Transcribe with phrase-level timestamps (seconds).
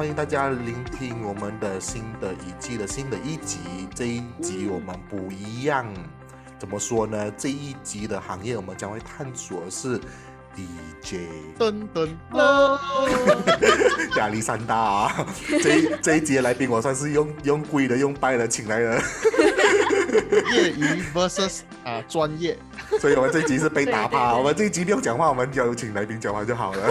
[0.00, 3.58] 欢迎大家聆听我们的新的一季的新的一集。
[3.94, 5.86] 这一集我们不一样，
[6.58, 7.30] 怎么说呢？
[7.36, 10.00] 这一集的行业我们将会探索的是
[10.56, 11.16] DJ。
[11.58, 12.78] 噔噔噔，
[14.16, 15.26] 亚历山大啊！
[15.62, 18.96] 这一这一集的来宾我算是用用贵的用拜的请来的，
[20.50, 22.58] 业余 versus 啊专业，
[22.98, 24.36] 所以我们这一集是被打趴。
[24.36, 26.88] 我们这一集不用讲话，我们有请来宾讲话就好了。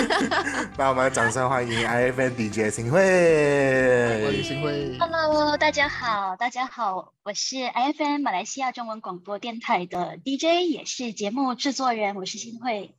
[0.76, 4.44] 那我们掌声欢迎 IFN DJ 新欢会迎。
[4.44, 4.96] 新会。
[4.98, 12.94] Hello，大家好，大家好，我是 IFN 马来西亚中文广播电台的 DJ，也是节目制作人，我是新慧。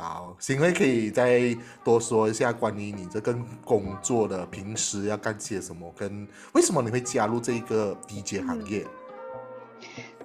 [0.00, 8.86] 好，新会可以再多说一下关于你这个工作的平时要干些什么，跟为什么你会加入这个 DJ 行业？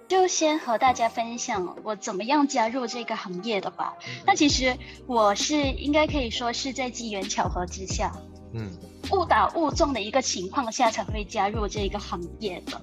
[0.08, 3.94] 就先和大家分享我怎么样加入这个行业的吧。
[4.26, 8.12] 那其实我是应该可以说是在机缘巧合之下，
[8.54, 8.72] 嗯
[9.12, 12.82] 误打误撞的一个情况下才会加入这个行业的。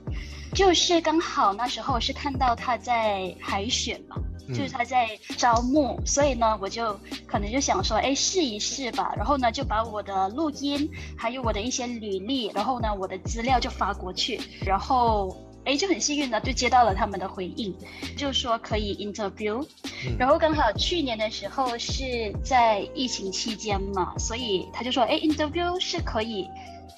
[0.55, 4.17] 就是刚好那时候是看到他在海选嘛，
[4.48, 9.12] 嗯就是他在招募，所以呢，我就可能就想说，哎，试一试吧。
[9.17, 15.34] 然后呢，就把我的录音，还有我的一些履历，然后呢，我的资料就发过去，然后。
[15.65, 17.75] 哎，就很幸运的就接到了他们的回应，
[18.17, 19.65] 就说可以 interview，、
[20.07, 20.17] 嗯。
[20.19, 26.47] 然后刚好去年的时候是在疫情期间嘛，所以他就说，哎，interview 是可以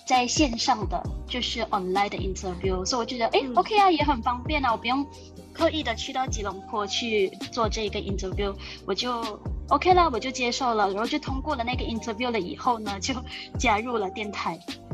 [0.06, 3.54] 在线上的，就是 online 的 interview，所以我觉得，哎、嗯。
[3.54, 5.06] O k 啊，也很方便啊，我不用
[5.52, 9.22] 刻意的去到吉隆坡去做这个 interview，我就
[9.68, 13.14] OK 啦，我就接受了，然后就通过了那个 interview 了以后呢，就
[13.58, 14.85] 加入了电台，嗯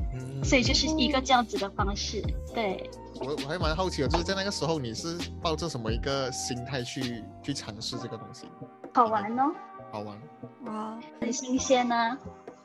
[0.43, 2.23] 所以就是一个这样子的方式，
[2.55, 2.91] 对。
[3.21, 8.47] 我我还蛮好奇的，就是在那个时候你是抱着什么一个心态去去尝试这个东西？
[8.93, 9.53] 好玩哦，
[9.93, 10.19] 好玩。
[10.65, 12.19] 哇，很新鲜啊。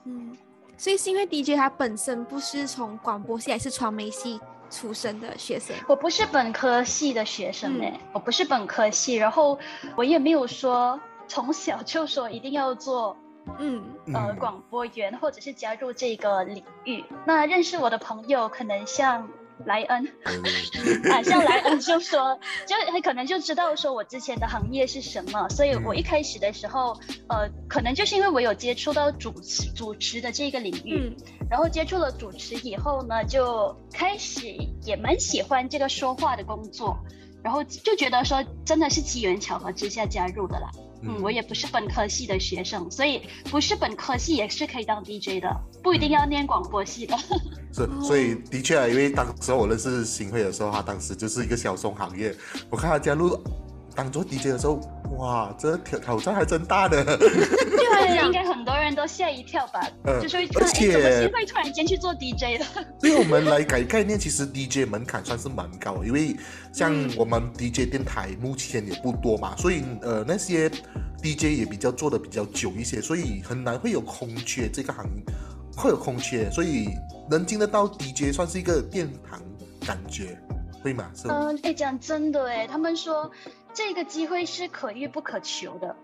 [0.05, 0.35] 嗯，
[0.77, 4.39] 所以是因为 DJ 他本身不是从广播系还是传媒系
[4.69, 9.59] 出身的学生，我不是本科系的学生嗯哎、我不是本科系，然后
[9.95, 13.15] 我也没有说从小就说一定要做
[13.59, 17.03] 嗯呃嗯广播员或者是加入这个领域。
[17.25, 19.29] 那认识我的朋友可能像
[19.65, 20.05] 莱恩
[21.11, 26.95] 啊，像莱恩就说，就他可能就知道说我之前的行业是什么，所以我一开始的时候，
[27.27, 31.15] 呃，可能就是因为我有接触到主持主持的这个领域，嗯
[31.49, 34.45] 然后接触了主持以后呢，就开始
[34.83, 36.95] 也蛮喜欢这个说话的工作，
[37.43, 40.69] 然后就觉得说真的是机缘巧合之下加入的啦。
[41.07, 45.49] 嗯，我也不是本科系的学生，所以不是本科系也是可以当 DJ 的，
[45.81, 47.17] 不一定要念广播系的。
[47.73, 52.35] 是，所以的确啊，因为当时我认识新会的时候，他当时就是一个小松行业。
[52.69, 53.39] 我看他加入
[53.97, 54.79] 当做 DJ 的时候，
[55.17, 57.03] 哇，这挑挑战还真大的。
[57.17, 62.85] 对，应该很多人都吓一跳吧， 嗯就是会突然，而且哎，怎么是会突然间去做 DJ 了？
[63.01, 66.35] 对我们来改概念，其实 DJ 门槛算是蛮高的，因为
[66.71, 70.69] 像我们 DJ 电台目前也不多嘛，所以呃那些
[71.23, 75.05] DJ 也比较做的比较久一些，所以很难会有空缺这个行
[75.75, 76.89] 会有空缺，所以
[77.29, 79.41] 能进得到 DJ 算是一个殿堂
[79.85, 80.37] 感觉，
[80.83, 81.09] 会吗？
[81.27, 83.29] 嗯，哎，讲真的，哎，他们说
[83.77, 85.95] 这个机会是可遇不可求的，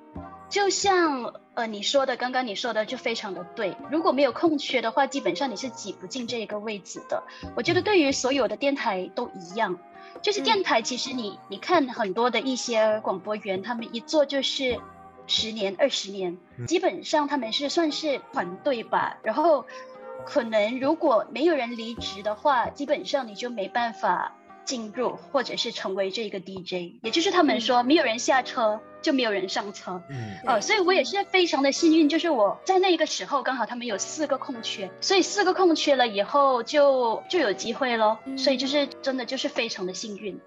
[0.48, 3.76] 就像呃你说的，刚刚你说的就非常的对。
[3.90, 7.24] 如果没有空缺的话，基本上你是挤不进这个位置的。
[7.56, 9.80] 我觉得对于所有的电台都一样，
[10.22, 14.80] 就是嗯电台其实你你看很多的一些广播员，他们一做就是
[15.26, 19.66] 十年、二十年，基本上他们是算是团队吧，然后。
[20.26, 24.34] 可能如果没有人离职的话，基本上你就没办法
[24.66, 30.02] 进入或者是成为这个 DJ，也就是他们说没有人下车就没有人上车。
[30.10, 38.18] 嗯呃，所以我也是非常的幸运，就是我在那个时候刚好他们有四个空缺，所以四个空缺了以后就就有机会咯。
[38.26, 40.40] 嗯所以就是真的就是非常的幸运。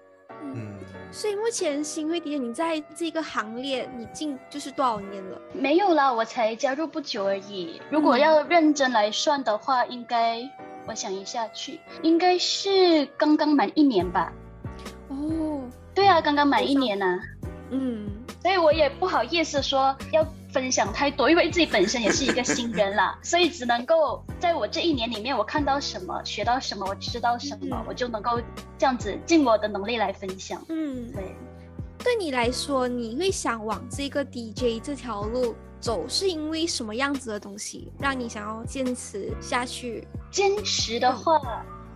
[0.43, 0.53] 嗯。
[0.55, 0.73] 嗯，
[1.11, 5.41] 所以目前新会 DJ 你在这个行列你进就是多少年了？
[5.53, 7.81] 没有啦，我才加入不久而已。
[7.89, 10.41] 如果嗯要认真来算的话，应该
[10.87, 14.31] 我想一下去，应该是刚刚满一年吧。
[15.09, 15.61] 哦，
[15.93, 17.19] 对啊，刚刚满一年呐、
[17.71, 18.07] 嗯，
[18.41, 27.85] 所以我也不好意思说要分享太多，因为自己本身也是一个新人啦， 所以只能够在我这一年里面，我看到什么，学到什么，我知道什么，嗯。
[27.87, 28.39] 我就能够
[28.77, 30.63] 这样子尽我的能力来分享。
[30.69, 31.35] 嗯，对，
[32.03, 40.07] 对你来说，你会想往这个 DJ 这条路走，是因为什么样子的东西让你想要坚持下去？
[40.31, 41.39] 坚持的话。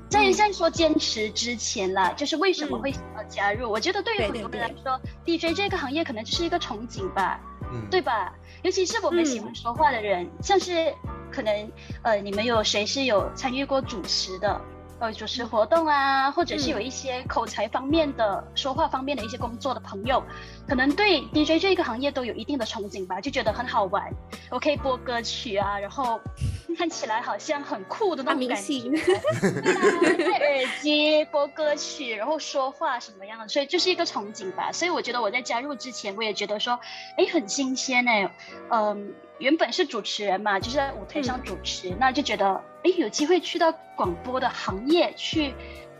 [0.09, 3.71] 在在说坚持之前啦，就是为什么会想要加入？
[3.71, 7.39] 我觉得对于对很多人来说，DJ 这个行业可能就是一个憧憬吧。
[7.71, 8.33] 嗯，对吧？
[8.61, 10.93] 尤其是我们喜嗯欢说话的人，像是
[11.31, 14.59] 可能呃，你们有谁是有参与过主持的？
[15.01, 20.23] 呃，主持活动啊，或者是有一些口才方面的、说话方面的一些工作的朋友，
[20.69, 24.13] 可能对 DJ 这个行业都有一定的憧憬吧，就觉得很好玩。
[24.51, 26.21] 我可以播歌曲啊，然后
[26.77, 28.91] 看起来好像很酷的那当种感觉。
[30.31, 34.71] 戴耳机播歌曲，然后说话什么样的，所以就是一个憧憬吧。
[34.71, 36.79] 所以我觉得我在加入之前，我也觉得说，
[37.17, 38.31] 哎，很新鲜哎，
[38.69, 42.53] 嗯，原本是主持人嘛，就是在舞台上主持，那就觉得，
[42.83, 45.51] 哎，有机会去到广播的行业去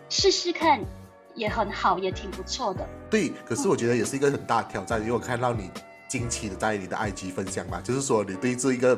[0.10, 0.80] 试试看，
[1.34, 2.88] 也很好，也挺不错的。
[3.10, 5.72] 对，可是我觉得也是一个很大的挑战，因为我看到你
[6.08, 8.96] 近期的在你的 IG 分享嘛，就是说你对这一个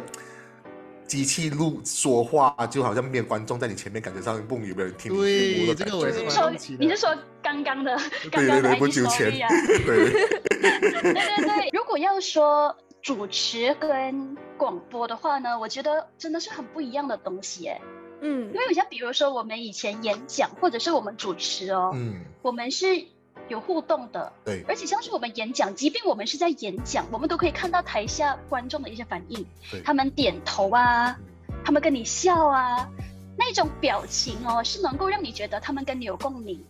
[1.08, 6.84] 机器录说话，就好像没有观众在你前面，感觉上不有没有人听你对节目的这个我也是蛮好奇的。
[6.84, 7.96] 你是说刚刚的
[8.30, 9.32] 刚对对对，刚的不 IG 久前。
[9.88, 17.82] 对对对，如果要说主持跟广播的话呢，我觉得真的是很不一样的东西耶。
[18.22, 18.48] 嗯。
[18.48, 23.06] 因为像比如说我们以前演讲或者是我们主持哦，嗯，我们是
[23.50, 29.46] 有互动的，对，而且像是我们演讲，即便我们是在演讲，我们都可以看到台下观众的一些反应，
[29.84, 31.20] 他们点头啊，
[31.66, 32.90] 他们跟你笑啊，
[33.38, 36.64] 那种表情哦，是能够让你觉得他们跟你有共鸣。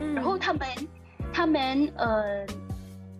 [0.00, 0.68] 嗯，然后他们
[1.32, 2.44] 他们呃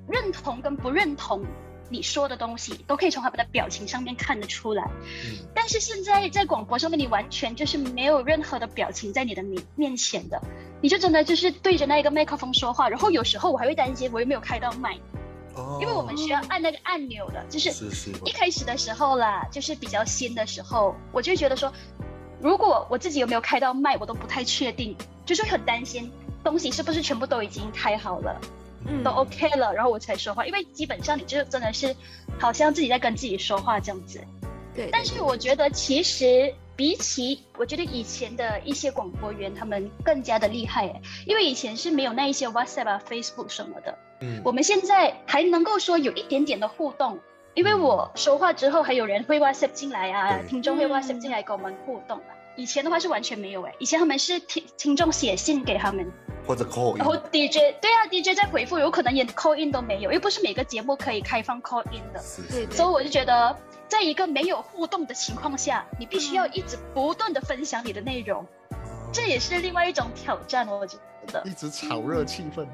[0.07, 1.43] 认同跟不认同
[1.89, 4.85] 你说的东西，都可以从他们的表情上面看得出来。
[5.25, 10.41] 嗯但是现在在广播上面，你完全就是没有任何的表情在你的面面前的，
[10.81, 12.89] 你就真的就是对着那一个麦克风说话。
[12.89, 14.97] 然后有时候我还会担心我有没有开到麦，
[15.55, 17.71] 哦，因为我们需要按那个按钮的，就是
[18.25, 21.73] 一开始的时候啦，就是比较新的时候，我就觉得说，
[22.41, 24.97] 如果我自己有没有开到麦，我都不太确定，
[25.27, 26.11] 就是很担心
[26.45, 28.49] 东西是不是全部都已经开好了，嗯
[29.05, 30.47] 都 OK 了，然后我才说话。
[30.47, 31.95] 因为基本上你就真的是
[32.39, 34.21] 好像自己在跟自己说话这样子。
[34.75, 43.99] 对，但是我觉得其实比起我觉得以前的一些广播员，他们更加的厉害诶，因为以前是没有那一些 WhatsApp 啊、Facebook 什么的。
[44.21, 47.19] 嗯我们现在还能够说有一点点的互动，
[47.55, 52.35] 因为我说话之后，还有人会 WhatsApp 进来啊，听众会嗯 WhatsApp 进来跟我们互动啊。
[52.57, 56.11] 以前的话是完全没有诶，以前他们是听听众写信给他们，
[56.49, 62.75] 或者 call 然后 DJ 对啊，DJ 在回复，有可能连 call in 都没有，又不是每个节目可以开放 call in 的，是是对对。
[62.75, 63.55] 所以我就觉得，
[63.87, 68.47] 在一个没有互动的情况下，你必须要一直不断的分享你的内容，
[69.13, 70.97] 这也是另外一种挑战，我觉
[71.31, 71.43] 得。
[71.45, 72.67] 一直炒热气氛，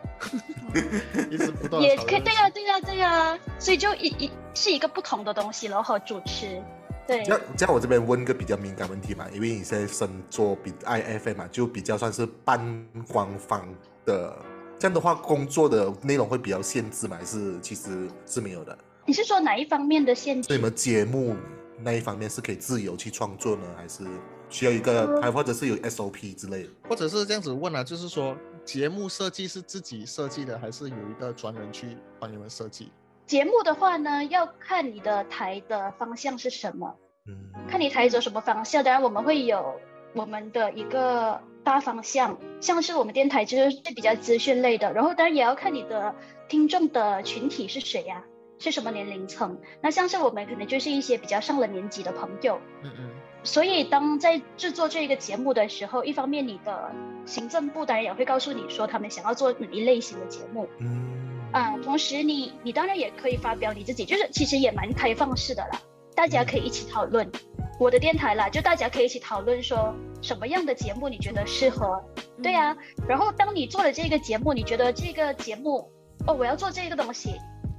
[1.28, 6.62] 一直不断也可以，对呀、对呀、对呀、所以就一一是一个不同的东西了和主持，
[7.06, 13.68] 对，这样这样，我这边问个比较敏感问题嘛，因为你现在身做比 IFM 嘛，就比较算是半官方
[14.06, 14.36] 的，
[14.78, 18.76] 这样的话工作的内容会比较限制嘛，还是其实是没有的？
[19.06, 20.46] 你是说哪一方面的限制？
[20.46, 21.36] 所以你们节目
[21.78, 24.04] 那一方面是可以自由去创作呢，还是
[24.48, 26.70] 需要一个，还或者是有 SOP 之类的？
[26.88, 28.34] 或者是这样子问啊，就是说
[28.64, 32.90] 节目设计是自己设计的，还是有一个专人去帮你们设计？
[33.26, 38.84] 节目的话呢，要看你的台的方向是什么，嗯，看你台走什么方向。
[38.84, 39.80] 当然，我们会有
[40.14, 46.14] 我们的一个大方向，像是我们电台就是比较资讯类的，然后当然也要看你的
[46.48, 48.24] 听众的群体是谁呀、
[48.58, 49.58] 是什么年龄层。
[49.80, 53.10] 那像是我们可能就是一些比较上了年纪的朋友，嗯嗯，
[53.42, 56.90] 所以当在制作这个节目的时候，一方面你的
[57.24, 60.68] 行政部当然也会告诉你说他们想要做哪一类型的节目。
[60.78, 61.23] 嗯
[61.54, 65.80] 啊，同时你你当然也可以发表你自己，就是其实也蛮开放式的啦，
[66.16, 67.30] 大家可以一起讨论。
[67.78, 72.02] 我的电台啦，就大家可以一起讨论说什么样的节目你觉得适合，
[72.42, 72.76] 对啊。
[73.08, 75.88] 然后当你做了这个节目，你觉得这个节目
[76.26, 77.36] 哦，我要做这个东西，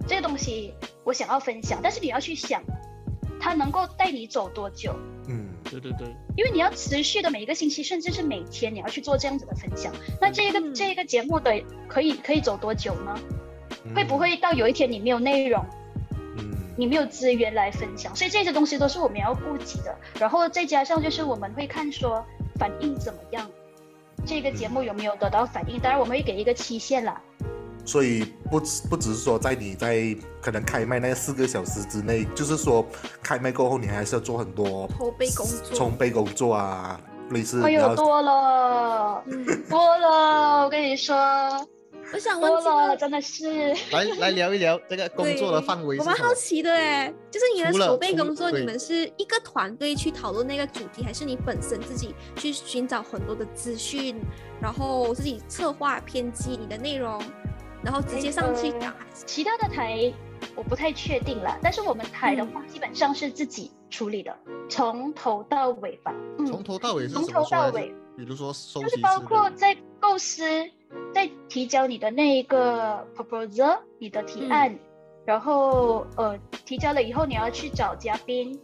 [0.07, 2.63] 这个东西我想要分享，但是你要去想，
[3.41, 4.95] 它能够带你走多久。
[5.27, 9.91] 嗯对对对，因为你要持续的每一个星期，甚至是每天，你要去做这样子的分享。
[10.21, 13.19] 那这个、嗯这个节目的可以可以走多久呢？
[13.85, 15.63] 嗯会不会到有一天你没有内容，
[16.37, 18.15] 嗯你没有资源来分享？
[18.15, 19.95] 所以这些东西都是我们要顾及的。
[20.19, 22.25] 然后再加上就是我们会看说
[22.59, 23.49] 反应怎么样，
[24.25, 25.79] 这个节目有没有得到反应？
[25.79, 27.21] 当然我们会给一个期限啦。
[27.87, 32.83] 所以不只不只是说在你在可能开麦那四个小时之内，就是说
[33.21, 36.99] 开麦过后你还是要做很多筹备工作筹备工作啊，
[37.29, 41.15] 类似哎呦，多了，嗯，多了，我跟你说，
[42.13, 43.73] 我想问了，这个真的是。
[43.91, 46.33] 来 来聊一聊这个工作的范围我蛮好？
[46.33, 54.15] 奇的哎，就是你的筹备工作，你们是一个团队去讨论那个主题，还是你本身自己去寻找很多的资讯，
[54.61, 57.21] 然后自己策划编辑你的内容，
[57.83, 58.91] 然后直接上去讲？
[58.91, 60.13] 还是其他的台
[60.55, 64.33] 我不太确定了，但是我们台的嗯话，基本上是自己处理的，
[64.69, 66.13] 从头到尾吧。
[66.37, 67.43] 从嗯，头到尾是从怎么从？
[67.43, 70.43] 头到尾，比如说收集就是包，括在构思、
[71.13, 74.77] 在提交你的那一个 proposal，你的提案，
[75.25, 78.59] 然后呃提交了以后，你要去找嘉宾。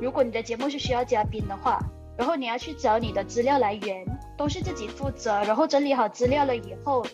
[0.00, 1.78] 如果你的节目是需要嘉宾的话，
[2.16, 4.04] 然后你要去找你的资料来源，
[4.36, 5.42] 都是自己负责。
[5.44, 7.04] 然后整理好资料了以后，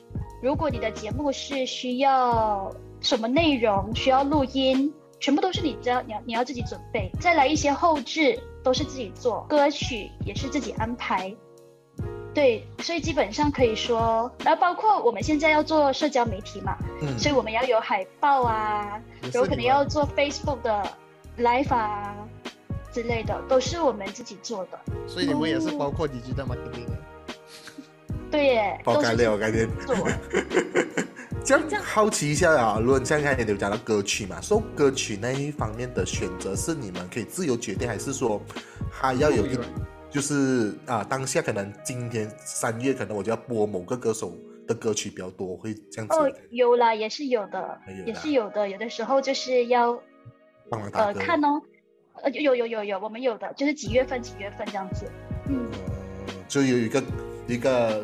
[0.42, 7.10] 如果你的节目是需要什么内容，需要录音，全部都是你只要你要你要自己准备。
[7.20, 11.34] 再来一些后置都是自己做，歌曲也是自己安排。
[12.36, 19.00] 对，所以基本上可以说，然后包括我们现在要做社交媒体嘛，嗯所以我们要有海报啊，
[19.32, 20.86] 有可能要做 Facebook 的
[21.38, 22.14] Live 啊
[22.92, 24.78] 之类的，都是我们自己做的。
[25.06, 26.98] 所以你们也是哦包括 digital marketing 的。
[28.30, 29.66] 对耶，爆干都是自己料感觉。
[29.86, 29.96] 做。
[31.42, 38.38] 这样好奇一下啊，如果像刚才你有讲到歌曲嘛，说歌曲那一方面的选择是你们可以自由决定，还是说
[38.90, 39.56] 还要有一
[40.16, 44.32] 就是啊，当下可能今天三月可能我就要播某个歌手
[44.66, 48.66] 的歌曲比较多，会这样子哦，有啦，也是有的也有，也是有的。
[48.66, 49.90] 有的时候就是要
[50.70, 51.12] 呃。
[51.12, 51.60] 看哦，
[52.22, 55.04] 呃有有有有，我们有的就是几月份几月份这样子。
[55.50, 55.68] 嗯，
[56.28, 57.04] 嗯，就有一个
[57.46, 58.02] 一个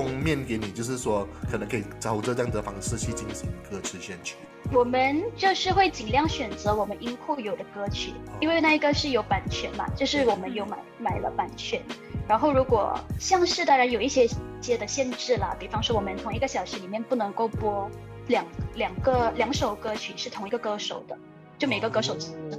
[0.00, 4.36] 封面给你，就是说可能可以照着这样的方式去进行歌词选曲。
[4.72, 11.82] 我们就是会尽量选择我们音库有的歌曲，因为那一个是有版权嘛，就是我们有买买了版权。
[12.28, 14.28] 然后如果像是当然有一些
[14.60, 17.90] 些的限制啦，比方说我们同一个小时里面不能够播
[18.28, 21.18] 两两个两首歌曲是同一个歌手的，
[21.58, 22.58] 就每个歌手只哦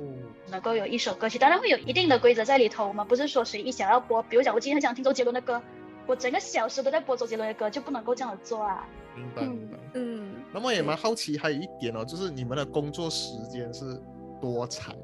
[0.51, 2.85] 能够有一首歌曲，当然会有一定的规则在里头。
[2.85, 5.61] 我们不是说随意想要播，比如讲我今天很想听周杰伦的歌，
[6.09, 8.83] 我整个小时都在播周杰伦的歌，就不能够这样子做啊。
[9.15, 9.77] 明白明白。
[9.93, 14.01] 嗯，那么也蛮好奇，还有一点哦，就是你们的工作时间是
[14.41, 14.95] 多长？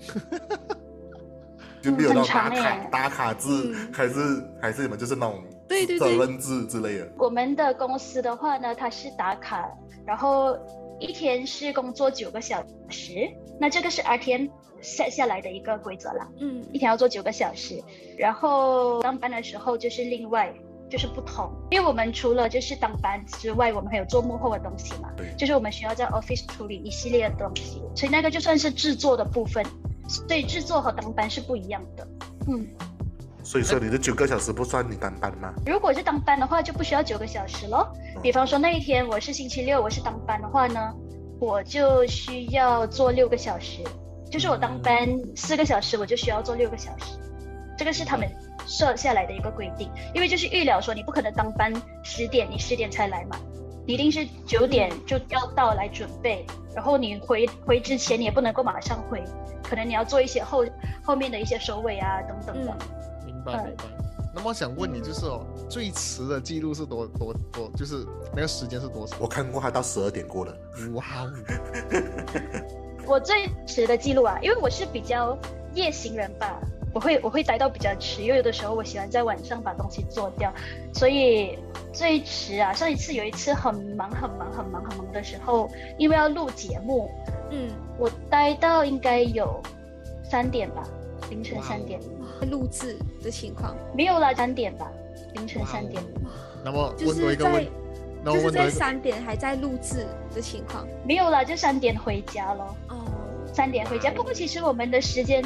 [1.82, 7.12] 就没有那种打卡、欸打卡制，嗯还是还是你们就是那种对对对责任制之类的。
[7.18, 9.70] 我们的公司的话呢，它是打卡，
[10.06, 10.58] 然后
[11.00, 13.28] 一天是工作九个小时，
[13.58, 14.48] 那这个是 RTM
[14.82, 17.82] set 下来的一个规则了，嗯一天要做九个小时，
[18.16, 20.54] 然后当班的时候就是另外。
[20.90, 29.64] 就是不同，因为我们除了就是当班之外，我们还有做幕后的东西嘛，对就是我们需要在 office 处理一系列的东西，所以那个就算是制作的部分，
[30.08, 32.04] 所以制作和当班是不一样的。
[32.48, 32.66] 嗯，
[33.50, 35.52] 所以说你的九个小时不算你当班吗？
[35.66, 37.84] 如果是当班的话，就不需要九个小时喽。
[38.22, 40.94] 比方说那一天我是星期六，我是当班的话呢，
[41.40, 43.82] 我就需要做六个小时，
[44.30, 47.18] 就是我当班四个小时，我就需要做六个小时，
[47.76, 48.30] 这个是他们
[48.68, 51.72] 设下来的一个规定，因为就是预料说你不可能当班
[52.04, 53.36] 十点，你十点才来嘛，
[53.84, 59.20] 你一定是九点就要到来准备，然后你回回之前你也不能够马上回，
[59.64, 60.64] 可能你要做一些后
[61.02, 62.76] 后面的一些收尾啊等等的。
[63.44, 63.84] 明白明白。
[64.32, 69.16] 那么想问你，就是哦，最迟的记录是多多多，就是那个时间是多少？
[69.18, 70.54] 我看过他到十二点过了。
[70.94, 71.32] 哇哦，
[73.06, 75.36] 我最迟的记录啊，因为我是比较
[75.74, 76.60] 夜行人吧，
[76.94, 80.52] 我会我会待到比较迟，因为有的时候我喜欢在晚上把东西做掉，
[80.94, 81.58] 所以
[81.92, 85.68] 最迟啊，上一次有一次很忙很忙很忙很忙的时候，
[85.98, 87.10] 因为要录节目，
[87.50, 87.68] 嗯，
[87.98, 89.60] 我待到应该有
[90.22, 90.84] 三点吧，
[91.30, 94.90] 凌晨三点，哇录制的情况，没有了，三点吧，
[95.34, 96.02] 凌晨三点，
[96.64, 97.70] 那么就是在问多一个
[98.24, 100.86] 问，就是在我问多一个，三点还在录制的情况。
[101.06, 102.76] 没有了，就三点回家咯。
[102.88, 102.96] 哦，
[103.52, 104.10] 三点回家。
[104.10, 105.42] 不过其实我们的时间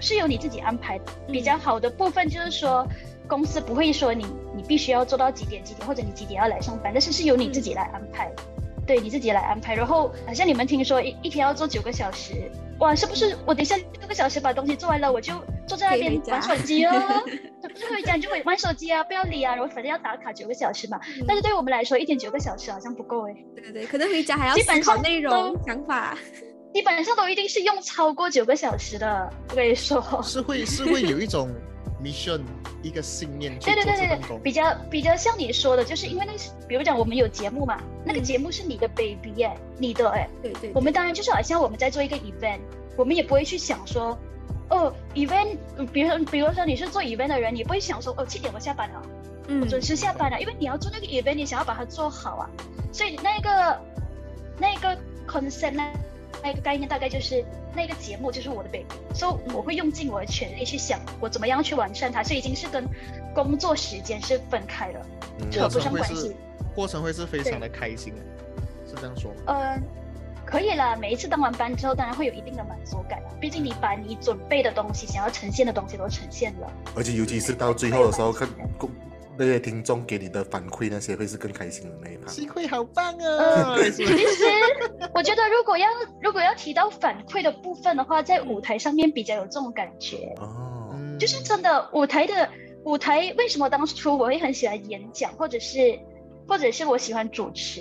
[0.00, 1.04] 是由你自己安排的。
[1.30, 2.86] 比较好的部分就是说，
[3.28, 8.30] 公司不会说你你必须要做到几点几点，或者你几点要来上班，但是是由你自己来安排。
[8.86, 15.34] 对你自己来安排，然后好像你们听说一一天要做九个小时，哇，是不是我等一下六个小时把东西做完了，我就
[15.66, 16.92] 坐在那边玩手机哦？
[17.74, 20.98] 就回家你就会玩手机啊，不要理啊，然后反正要打卡九个小时嘛。
[21.18, 23.34] 嗯但是对我们来说，一天九个小时好像不够哎。
[23.54, 26.16] 对对对，可能回家还要基本思考上内容都想法。
[26.72, 30.00] 基本上都一定是用超过九个小时的，我跟你说。
[30.22, 31.48] 是会是会有一种
[32.02, 32.40] mission
[32.82, 34.40] 一个信念去做对对对对对，这份工。
[34.42, 42.60] 比较比较像你说的，就是因为那是，比如讲我们有节目嘛，那个节目是你的 baby 哎，你的哎，对对，我们当然就是好像我们在做一个 event，
[42.96, 44.18] 我们也不会去想说，
[44.68, 45.56] 哦，event，
[45.92, 49.02] 比如说比如说你是做 event 的人，你不会想说，哦，七点我下班了，
[49.60, 52.50] 我准时下班了，因为你要做那个 event，你想要把它做好啊，
[52.92, 53.80] 所以那个
[54.58, 55.92] 那个 concept 那
[56.46, 62.88] 那个概念大概就是那个节目就是我的 baby，所以我会用尽我的全力去想我怎么样去完善它，所以已经是跟
[63.34, 65.04] 工作时间是分开了，
[65.50, 66.36] 扯不上关系。
[66.72, 68.14] 过程会是非常的开心，
[68.86, 69.36] 是这样说吗？
[69.46, 69.82] 嗯，
[70.44, 70.96] 可以了。
[70.98, 73.20] 每一次当完班之后，当然会有一定的满足感。
[73.40, 76.70] 毕竟你把你准备的东西、想要呈现的东西都呈现了。
[76.94, 78.48] 而且尤其是到最后的时候，看
[79.38, 82.26] 那些听众给你的反馈，那些会是更开心的那一趴。
[82.26, 83.76] 反馈好棒啊！
[83.94, 84.14] 其实
[85.14, 85.86] 我觉得，如果要
[86.22, 92.48] 如果要提到反馈的部分的话，在舞台上面比较有这种感觉哦，就是真的舞台的
[92.84, 93.34] 舞台。
[93.38, 95.98] 为什么当初我会很喜欢演讲，或者是？
[96.48, 97.80] 或者是我喜欢主持，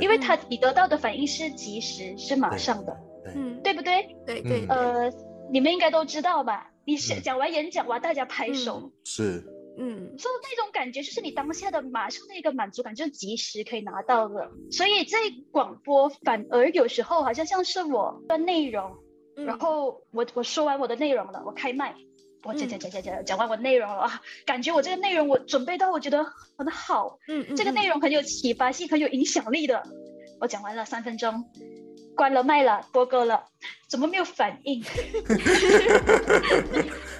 [0.00, 2.96] 因为他你得到的反应是及时，是马上的，
[3.34, 4.16] 嗯，对不对？
[4.24, 4.64] 对对。
[4.66, 5.12] 呃，
[5.52, 6.70] 你们应该都知道吧？
[6.86, 9.44] 你是讲完演讲完，大家拍手，是，
[9.78, 14.50] 嗯，所以那种感觉就是你当下的马上那个满足感，就是及时可以拿到的。
[14.70, 15.18] 所以在
[15.50, 18.96] 广播反而有时候好像像是我的内容，
[19.36, 21.94] 然后我我说完我的内容了，我开麦。
[22.44, 26.24] 我讲讲讲讲讲讲完我内容了啊，感觉我这个内容我准备到我觉得
[26.56, 29.82] 很好，嗯嗯，这个内容很有启发性，很有影响力的。
[30.40, 31.50] 我讲完了三分钟，
[32.14, 33.44] 关了麦了，播歌了，
[33.88, 34.80] 怎么没有反应？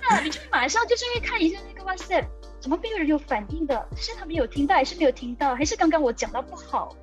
[0.08, 2.24] 那你就马上就是因为看一下那个 WhatsApp，
[2.60, 3.88] 怎么没有人有反应的？
[3.96, 5.54] 是他们有听到还是没有听到？
[5.54, 6.94] 还是刚刚我讲到不好？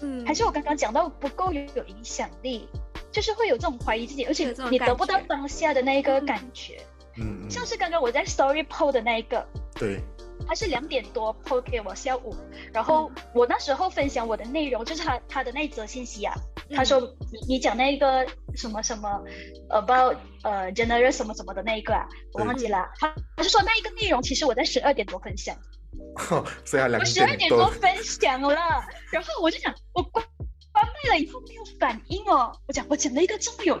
[0.00, 2.68] 嗯，还是我刚刚讲到不够有有影响力？
[3.10, 6.80] 就是会有这种怀疑自己，而且你得不到当下的那一个感觉。
[7.16, 10.00] 嗯，像是刚刚我在 Story PO 的那一个，对，
[10.46, 12.34] 他是两点多 PO 给我下午，
[12.72, 16.34] 然后我那时候分享我的内容，就是他他的那则信息啊，
[16.74, 19.08] 他说你你讲那个什么什么
[19.70, 25.56] about 呃 general 什么什么的那一个啊，我忘记了，他他是说那一个内容其实我在十二点多分享，
[26.64, 28.54] 所以我十二点多分享了，
[29.10, 30.24] 然后我就想我关
[30.72, 33.78] 关麦了以后没有反应哦，我讲我讲了一个这么有。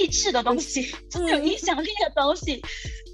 [0.00, 2.60] 励志的东西，这么有影响力的东西，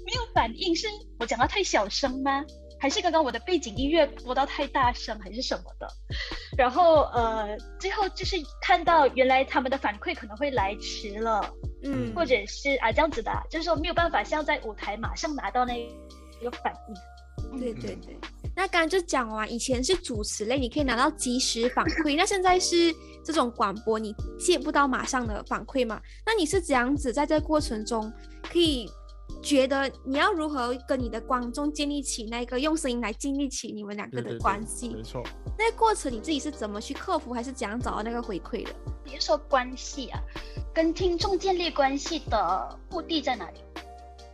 [0.07, 0.87] 没有反应，是
[1.19, 2.43] 我讲的太小声吗？
[2.83, 5.87] 还是刚刚我的背景音乐播到太大声，还是什么的？
[6.57, 11.49] 然后呃，最后就是看到原来他们的反馈可能会来迟了，
[11.83, 15.87] 嗯，或者是啊这样子的，就是说没有办法像在舞台马上拿到那
[16.41, 17.57] 个反应。
[17.57, 18.17] 对对对。
[18.53, 22.17] 那刚刚就讲完，以前是主持类，你可以拿到及时反馈。
[22.17, 22.93] 那现在是
[23.23, 26.01] 这种广播，你接不到马上的反馈嘛？
[26.25, 28.11] 那你是怎样子在这个过程中，
[28.51, 28.89] 可以
[29.43, 34.89] 觉得你要如何跟你的观众建立起那个用声音来建立起你们两个的关系？
[34.89, 35.21] 没错。
[35.59, 38.71] 那个过程你自己是怎么去克服，还是怎样找到那个回馈的？
[39.03, 40.19] 你是说关系啊，
[40.73, 43.59] 跟听众建立关系的目的在哪里？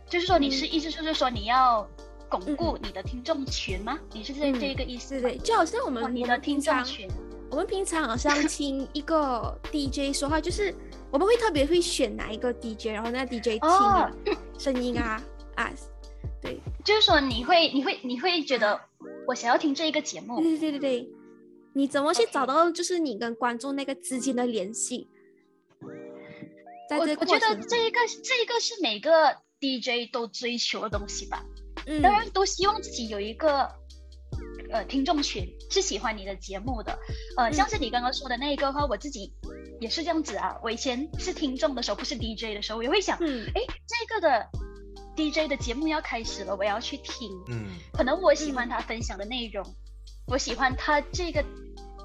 [0.08, 1.86] 就是说你是意思就是说你要。
[2.30, 3.98] 巩固你的听众群吗？
[4.12, 5.20] 你是这这一个意思？
[5.20, 7.10] 对，就好像我们你的听众群，
[7.50, 10.72] 我们平常好像听一个 DJ 说话，就是
[11.10, 15.22] 我们会特别会选哪一个 DJ，然后那 DJ 听声音啊
[15.56, 15.70] 啊，
[16.40, 18.80] 对，就是说你会你会你会觉得
[19.26, 21.08] 我想要听这一个节目，对对对对对，
[21.74, 25.08] 你怎么去找到就是你跟观众那个之间的联系？
[26.92, 29.10] 我我觉得这一个这一个是每个
[29.60, 31.44] DJ 都追求的东西吧。
[31.86, 32.02] 嗯。
[32.02, 33.70] 当然都希望自己有一个
[34.72, 36.98] 呃听众群是喜欢你的节目的，
[37.36, 39.32] 呃，像是你刚刚说的那一个话，我自己
[39.80, 40.58] 也是这样子啊。
[40.62, 44.48] 我以前是听众的时候，不是 DJ 的时候，我也会想，哎，这个的
[45.16, 47.30] DJ 的节目要开始了，我要去听。
[47.48, 49.64] 嗯，可能我喜欢他分享的内容，
[50.26, 51.44] 我喜欢他这个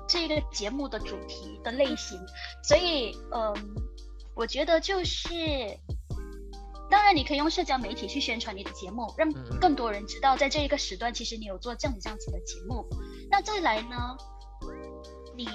[0.08, 2.20] 这个节目的主题的类型，
[2.64, 3.54] 所以，嗯，
[4.36, 5.30] 我觉得就是。
[6.88, 12.88] 当然，你可以用社交媒体去宣传你的节目，让更多人知道，在这一个时段，其实你有做这样子这样子的节目。
[13.28, 14.16] 那再来呢，
[15.38, 15.48] 你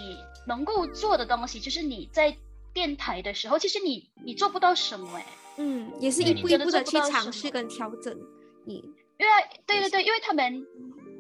[0.47, 2.37] 能够做的东西，就是你在
[2.73, 5.27] 电台的时候，其实你你做不到什么哎。
[5.57, 8.16] 嗯，也是一步一步的去尝试跟调整。
[8.64, 8.77] 你
[9.19, 9.33] 因为
[9.66, 10.66] 对对对，因为他们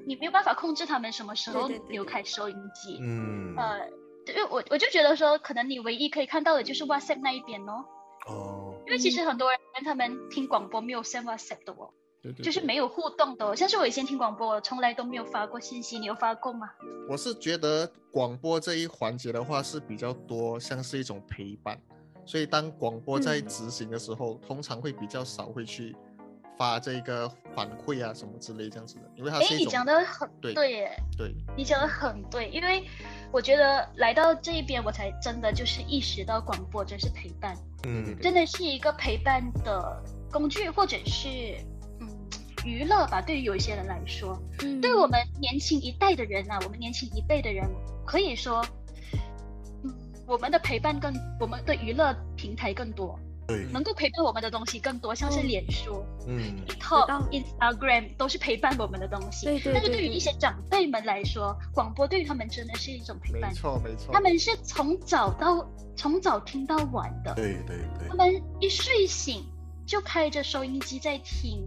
[0.06, 2.98] 你没有办法控制他们什么时候离开收音机。
[3.02, 3.54] 嗯。
[3.56, 3.88] 呃，
[4.28, 7.84] 因为我我就觉得说，可能你唯一可以看到的就是 WhatsApp 那一边哦。
[8.28, 8.74] 哦。
[8.86, 11.92] 因为其实很多人他们听广播没有 send WhatsApp 的哦，
[12.42, 13.56] 就是没有互动的。
[13.56, 16.70] 像是我以前听广播，我从来都没有发过信息，你有发过吗？
[17.08, 21.80] 我是觉得广播这一环节的话是比较多，像是一种陪伴，
[22.24, 25.96] 所以当广播在执行的时候，通常会比较少会去
[26.58, 29.66] 发这个反馈啊什么之类这样子的，因为它是一种。
[29.66, 32.84] 你讲的很对耶，对，你讲的很对，因为
[33.32, 37.56] 我觉得来到这一边，我才真的就是意识到广播真是陪伴，
[37.86, 41.69] 嗯，真的是一个陪伴的工具，或者是嗯
[42.64, 43.20] 娱乐吧。
[43.20, 44.80] 对于有一些人来说，嗯。
[44.80, 47.68] 对我们年轻一代的人啊，我们年轻一辈的人，
[48.06, 48.64] 可以说，
[49.84, 49.94] 嗯，
[50.26, 55.48] 我们的陪伴更，我们的娱乐平台更多，对，能够陪伴我们的东西更多，像是嗯。
[55.48, 59.46] 脸书、嗯，TikTok、Instagram 都是陪伴我们的东西。
[59.46, 60.08] 对对但是对对对。
[60.08, 63.50] 于一些长辈们来说，广播对于他们真的是一种陪伴。
[63.50, 63.54] 没。
[63.54, 64.12] 错没错。
[64.12, 68.08] 他们是从早到从早听到晚的，对对对。
[68.08, 69.44] 他，们一睡醒
[69.86, 71.62] 就开着收音机在听，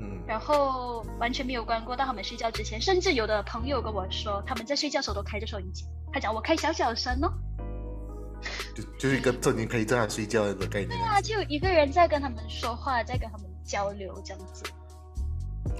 [0.00, 5.84] 嗯，然后完全没有关过到他们睡觉之前，甚至有的朋友跟我说，他们在睡觉的时候都开着收音机。
[6.12, 7.30] 他讲我开小小声哦，
[8.74, 10.88] 就就是一个正经可以这样睡觉的概念。
[10.88, 14.64] 对啊，就一个人在跟他们说话，在跟他们交流这样子。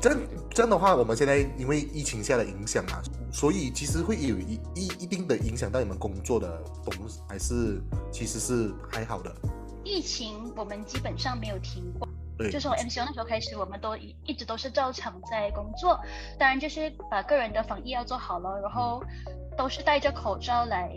[0.01, 0.19] 这样
[0.51, 3.01] 这样的话，我们现在因为疫情下的影响啊，
[3.33, 7.81] 所以其实会有一一一定的影响到你们工作的东西，还是
[8.13, 9.35] 其实是还好的。
[9.83, 12.07] 疫情我们基本上没有停过，
[12.41, 16.01] 对，就从 MCO 那时候开始，我们都一一直都是照常在工作，
[16.39, 19.03] 当然就是把个人的防疫要做好了，然后
[19.59, 20.91] 都是戴着口罩来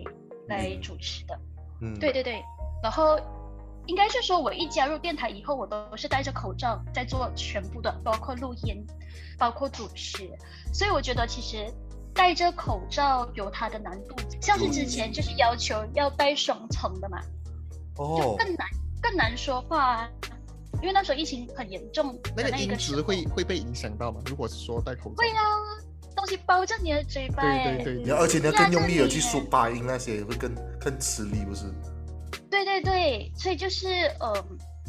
[0.47, 1.37] 来主持的。
[1.81, 2.41] 嗯，对对对，
[2.81, 3.19] 然后
[3.87, 8.85] 应该是说，我一加入电台以后，我都是戴着口罩在做全部的，包括录音，
[9.37, 10.29] 包括主持，
[10.73, 11.69] 所以我觉得其实
[12.13, 17.19] 戴着口罩有它的难度，像是之前就是要求要戴双层的嘛，
[17.97, 18.67] 就哦，更难
[19.01, 20.09] 更难说话啊。
[20.83, 24.19] 因为那时候疫情很严重的那个音质会会被影响到吗？
[24.25, 25.41] 如果是说戴口罩，会啊，
[26.13, 31.73] 东西包着你的嘴巴、欸，对对对你要而且你要更用力的去说发音那些，会更更吃力，不是？
[32.51, 33.87] 对对对，所以就是
[34.19, 34.45] 呃，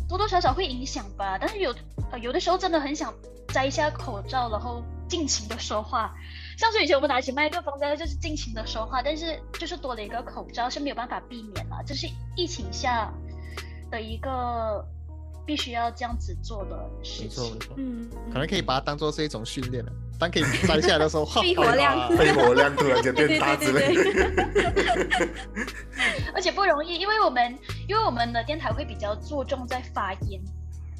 [0.09, 1.38] 多多少少会影响吧。
[1.38, 1.72] 但是有
[2.11, 3.14] 呃有的时候真的很想
[3.52, 6.12] 摘下口罩，然后尽情的说话。
[6.59, 13.14] 像是以前我们拿起麦克风，真的就是尽情的说话，但是就是多了一个口罩是没有办法避免了，这是疫情下
[13.92, 14.85] 的一个
[15.46, 17.42] 必须要这样子做的事情。
[17.44, 19.92] 没错没错，嗯，可能可以把它当做是一种训练了。
[20.18, 24.12] 当可以摘下来的时候，哈 肺活量活量突然间变大之对对类。
[24.12, 25.28] 对，
[26.35, 30.40] 而且不容易，因为我们因为我们的电台会比较注重在发音，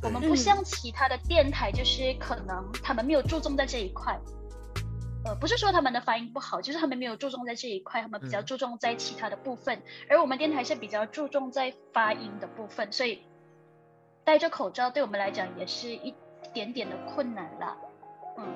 [0.03, 4.19] 我们不嗯像其他的电台，就是可能他们没有注重在这一块。
[5.27, 9.81] 呃，不是说他们的发音不好，就是他们没有注重在这一块，他们比较嗯注重在其他的部分，
[10.11, 13.21] 而我们电台是比较注重在发音的部分，所以
[14.25, 16.15] 戴着口罩对我们来讲也是一
[16.53, 17.77] 点点的困难啦。
[18.39, 18.47] 嗯，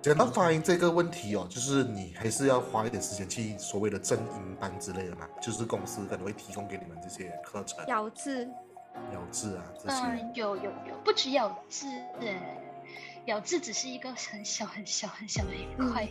[0.00, 8.48] 讲到发音这个问题哦，就是你还是要花一点时间去所谓的正音班之类的嘛，就是公司可能会提供给你们这些课程、咬字，
[9.12, 10.00] 咬字啊这些。
[10.02, 11.86] 嗯，有有有，不止咬字，
[13.26, 16.06] 咬字只是一个很小很小很小的一块。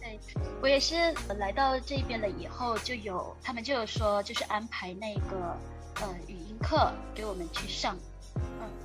[0.00, 0.18] 对
[0.60, 0.96] 我也是
[1.28, 5.56] 呃来到这边了以后，就有他们就有说，就是安排那个
[6.02, 7.96] 呃语音课给我们去上。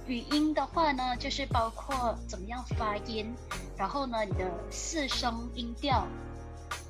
[0.08, 3.34] 语音的话呢，就是包括怎么样发音，
[3.78, 6.06] 然后呢，你的四声音调，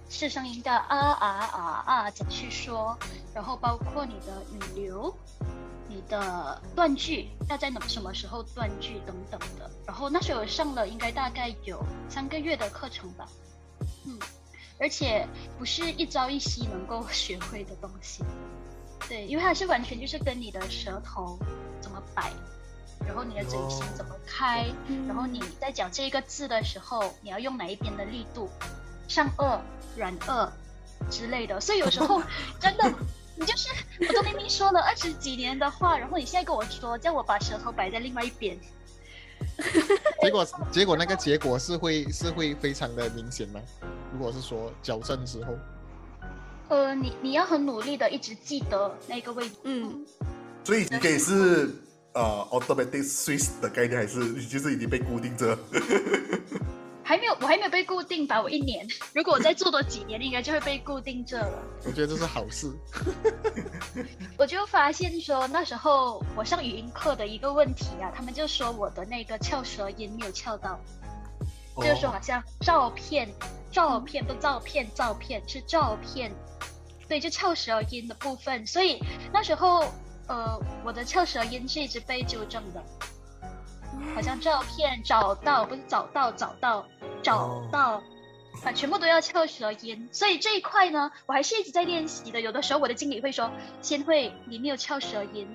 [0.09, 2.97] 四声音调啊啊啊啊怎么去说，
[3.33, 5.15] 然后包括你的语流，
[5.87, 9.69] 你的断句要在哪什么时候断句等等的。
[9.85, 13.27] 然后那时候上了应该大概有三个月的课程吧，
[14.05, 14.17] 嗯，
[14.79, 15.27] 而且
[15.59, 18.23] 不是一朝一夕能够学会的东西，
[19.07, 21.37] 对，因为它是完全就是跟你的舌头
[21.79, 22.31] 怎么摆，
[23.05, 28.49] 然后你的嘴型怎么开，嗯然后你在讲这个字的时候，你要用哪一边的力度，
[29.07, 29.59] 上颚、
[29.97, 30.49] 软腭
[31.09, 31.59] 之类的。
[31.59, 32.21] 所以有时候
[32.59, 32.91] 真的，
[33.35, 33.69] 你就是
[34.07, 38.57] 我都明明说了二十几年的话，然后你现在跟我说叫我把舌头摆在另外一边，
[40.21, 43.59] 结果 结果那个结果是会是会非常的明显吗？
[44.11, 45.53] 如果是说矫正之后，
[46.69, 49.55] 呃，你你要很努力的一直记得那个位置。
[49.63, 50.05] 嗯，
[50.63, 51.69] 所以你可以是
[52.13, 55.57] 呃 automatic switch 的概念，还是你就是已经被固定着？
[57.05, 58.41] 还没有，我还没有被固定吧？
[58.41, 61.61] 我一年，如果我再做多几年，应该就会被固定着了。
[61.85, 62.71] 我觉得这是好事。
[64.37, 70.79] 我就发现说，那时候我上语音课的一个问题啊，他们就说我的那个翘舌音没有翘到，
[71.75, 73.29] 就是说好像照片、
[73.69, 76.31] 照片不照片、照片是照片，
[77.09, 78.65] 对，就翘舌音的部分。
[78.65, 79.83] 所以那时候，
[80.27, 82.83] 呃，我的翘舌音是一直被纠正的，
[84.15, 86.85] 好像照片找到不是找到找到
[87.21, 88.01] 找到。
[88.63, 92.39] 啊，全部都要翘舌音，所以这一块呢，我还是一直在练习的。
[92.39, 95.47] 有的时候我的经理会说：“先会，你没有翘舌音，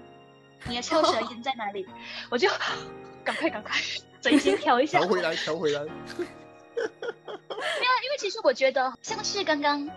[0.67, 1.87] 你的翘舌音在哪里？”
[2.29, 2.51] 我就
[3.25, 3.73] 赶快赶快
[4.21, 4.99] 嘴型调一下。
[4.99, 5.81] 调回来，调回来。
[6.19, 6.25] 没
[6.77, 9.89] 有，因为其实我觉得像是刚刚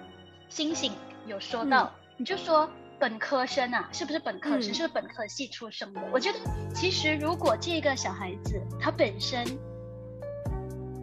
[0.48, 0.94] 星星
[1.26, 2.70] 有说到，你就说
[3.02, 4.60] 本科生啊，是不是本科生？
[4.60, 6.02] 嗯是不是本科系出生的？
[6.14, 6.38] 我觉得
[6.76, 9.44] 其实如果这个小孩子他本身，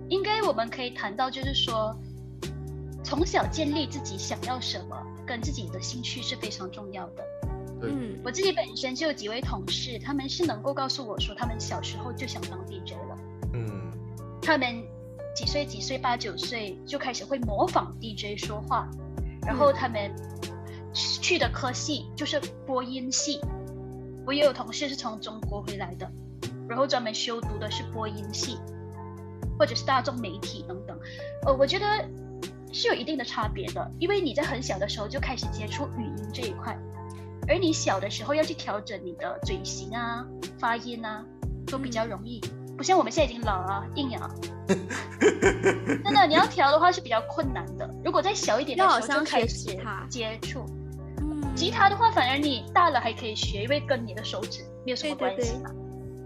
[0.09, 1.93] 应该我们可以谈到，就是说
[3.03, 7.25] 从小建立自己想要什么，跟自己的兴趣是非常重要的。
[7.81, 13.19] 对，嗯我自己本身就有几位同事，他们是能够告诉我说，他们小时候就想当 DJ 了。
[13.55, 13.91] 嗯
[14.41, 14.85] 他们
[15.35, 18.89] 几岁几岁八九岁就开始会模仿 DJ 说话，
[19.45, 20.15] 然后他们
[21.21, 23.41] 去的科系就是播音系。
[24.27, 26.11] 我也有同事是从中国回来的，
[26.69, 28.59] 然后专门修读的是播音系，
[29.59, 30.99] 或者是大众媒体等等。
[31.47, 31.87] 呃，我觉得
[32.73, 36.77] 是有一定的差别的，因为你在很小的时候就开始接触语音这一块，
[37.49, 40.27] 而你小的时候要去调整你的嘴型啊、
[40.59, 41.25] 发音啊，
[41.67, 42.39] 都比较容易。
[42.77, 44.21] 不像我们现在已经老了，硬咬。
[44.69, 47.91] 真的，你要调的话是比较困难的。
[48.05, 49.77] 如果再小一点的时候好像学就开始
[50.11, 50.78] 接触嗯
[51.59, 55.71] 吉他的话，反而你大了还可以学，因为跟你的手指没有什么关系嘛。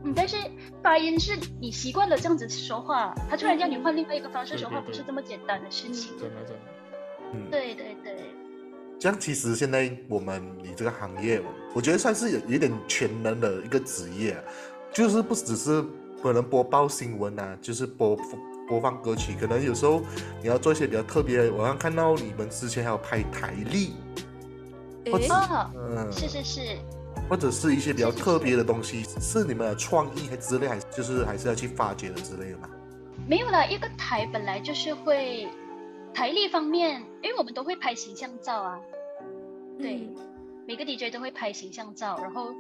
[0.05, 0.37] 嗯，但是
[0.83, 6.13] 发音是你习惯了这样子说话，他突然叫你换另外一个方式说话，不是这么简单的事情。
[6.21, 6.63] 真的真的，
[7.33, 8.15] 嗯，对对对，
[9.01, 11.41] 这样其实现在我们你这个行业，
[11.73, 14.45] 我觉得算是有有点全能的一个职业啊，
[14.93, 15.83] 就是不只是
[16.23, 18.19] 可能播报新闻啊，就是播
[18.69, 20.03] 播放歌曲，可能有时候
[20.43, 21.53] 你要做一些比较特别的。
[21.53, 23.95] 我刚看到你们之前还有拍台历，
[25.11, 26.61] 或者诶哦，嗯，是是是，
[27.29, 32.69] 或者是一些比较特别的东西，是你们的创意还之类，还是就是还是要去发掘的之类的嘛？
[33.27, 35.49] 没有啦，一个台本来就是会
[36.13, 38.81] 台历方面，因为我们都会拍形象照啊，
[39.79, 40.15] 对，嗯
[40.67, 42.55] 每个 DJ 都会拍形象照，然后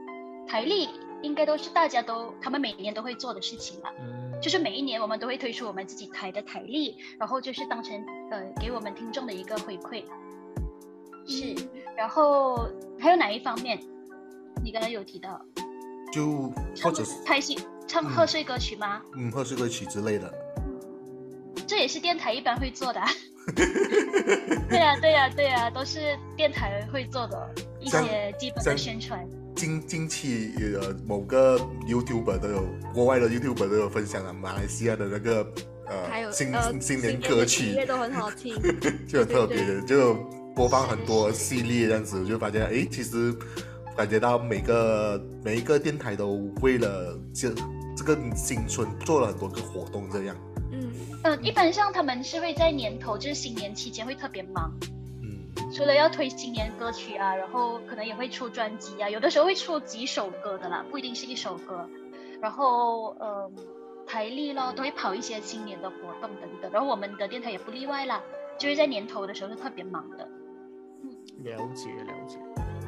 [0.46, 0.88] 台历
[1.22, 3.92] 应该都是大家都他们每年都会做的事情啦。
[4.00, 10.02] 嗯，就是每一年我们都会推出我们自己台的台历，然后就是当成呃给我们听众的一个回馈。
[11.26, 11.54] 是，
[11.96, 13.78] 然后还有哪一方面？
[14.62, 15.40] 你刚刚有提到
[16.12, 17.58] 就或者是拍戏
[17.88, 19.00] 唱贺岁歌曲吗？
[19.16, 20.32] 嗯贺岁歌曲之类的。
[21.66, 23.08] 这也是电台一般会做的、 啊。
[24.68, 29.26] 对呀、对呀、对呀、都是电台会做的一些基本的宣传。
[29.56, 31.58] 近近期呃某个
[31.88, 35.46] YouTuber 都有，国外的 YouTuber 都有分享了马来西亚的那个
[36.11, 38.54] 还有呃新呃新年歌曲音乐，都很好听。
[39.08, 40.14] 就很特别对的，就
[40.54, 43.34] 播放很多系列这样子，我就发现哎，其实
[43.96, 47.50] 感觉到每个每一个电台都为了这
[47.96, 50.36] 这个新春做了很多个活动这样，
[50.70, 50.92] 嗯
[51.24, 54.72] 嗯，一般上他们是会在年头，就是新年期间会特别忙。
[55.22, 55.38] 嗯
[55.74, 61.88] 除了要推新年歌曲啊，然后可能也会出专辑啊，有的时候会出几首歌的啦，不一定是一首歌。
[62.42, 63.50] 然后呃，
[64.06, 68.20] 台历咯都会跑一些新年的活动等等，然后我们的电台也不例外啦，
[68.58, 70.28] 就是在年头的时候是特别忙的。
[71.44, 72.38] 了解了解。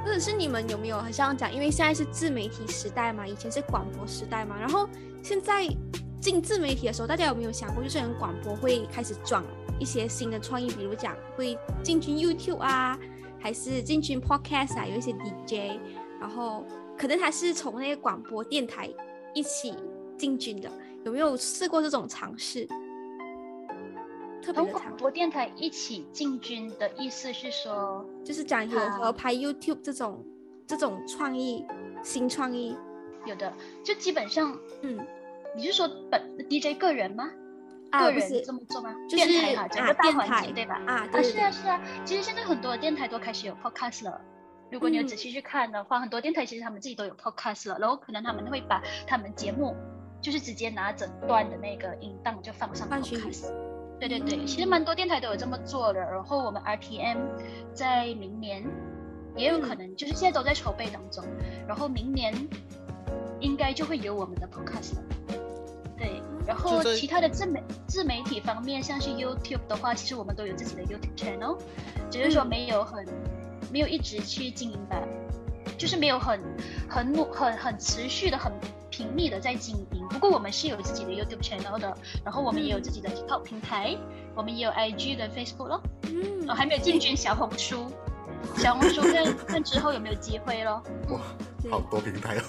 [0.05, 4.87] 或者是你们有没有很像讲，因为现在是自媒体时代嘛，以前是广播时代嘛，然后
[5.23, 5.67] 现在
[6.21, 9.43] 进自媒体的时候，大家有没有想过，就是可能广播会开始转
[9.81, 12.99] 一些新的创意，比如讲会进军 YouTube 啊，
[13.41, 15.81] 还是进军 Podcast 啊，有一些 DJ，
[16.21, 16.67] 然后
[16.99, 18.91] 可能还是从那个广播电台
[19.35, 19.75] 一起
[20.19, 20.71] 进军的，
[21.05, 22.69] 有没有试过这种尝试？
[24.45, 30.25] 特别的尝试，广播电台一起进军的意思是说，就是讲有好和拍 YouTube 这种
[30.67, 31.67] 这种创意
[32.03, 32.77] 新创意，
[33.25, 33.53] 有的
[33.83, 34.99] 就基本上，嗯。
[35.57, 37.31] 你是说本 DJ 个人吗？
[37.93, 38.93] 啊，个人这么做吗？
[39.09, 40.83] 就是电台啊，整啊个大环境对吧？
[40.85, 41.81] 啊，是啊，是啊。
[42.05, 44.21] 其实现在很多电台都开始有 podcast 了。
[44.73, 49.77] 如果你有嗯仔细去看的话，很多电台其实他们自己都有 podcast 了，然后可能他们会把他们节目
[50.21, 53.53] 就是直接拿整段的那个音档就放上去 podcast。
[54.09, 56.01] 对对对，嗯其实蛮多电台都有这么做的。
[56.01, 57.19] 然后我们 RTM
[57.73, 58.65] 在明年
[59.37, 61.25] 也有嗯可能，就是现在都在筹备当中，
[61.67, 62.33] 然后明年
[63.41, 65.03] 应该就会有我们的 podcast 了。
[65.97, 71.57] 对，然后其他的自媒自媒体方面，像是 YouTube 的话，其实我们都有自己的 YouTube channel，
[72.11, 73.07] 只是说嗯没有很、
[73.73, 75.01] 没有一直去经营吧，
[75.79, 76.41] 就是没有很
[76.89, 78.53] 很努很很持续的很
[78.91, 80.07] 频密的在经营。
[80.11, 83.97] 不过我们是有自己的 YouTube channel 的，然后我们也有自己的 TikTok 平台，
[84.35, 87.91] 我们也有 IG 跟 Facebook 咯，嗯我，还没有进军小红书，
[88.57, 90.83] 小红书看看之后有没有机会咯。
[91.09, 91.21] 哇，
[91.71, 92.43] 好多平台哦。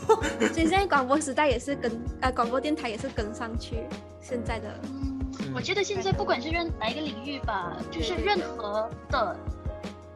[0.53, 3.87] 所以现在广播时代也是跟呃广播电台也是跟上去
[4.21, 5.19] 现在的，嗯，
[5.55, 9.35] 我觉得现在不管是任哪一个领域吧，就是任何的